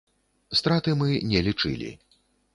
Страты 0.59 0.91
мы 1.03 1.09
не 1.35 1.43
лічылі. 1.51 1.89